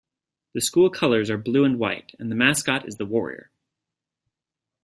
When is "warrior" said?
3.05-3.51